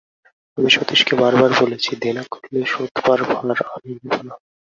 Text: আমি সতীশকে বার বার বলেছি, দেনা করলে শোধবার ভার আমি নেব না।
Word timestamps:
আমি 0.57 0.69
সতীশকে 0.69 1.13
বার 1.15 1.33
বার 1.35 1.51
বলেছি, 1.61 1.91
দেনা 2.03 2.23
করলে 2.31 2.59
শোধবার 2.65 3.19
ভার 3.29 3.45
আমি 3.75 3.91
নেব 3.97 4.19
না। 4.27 4.33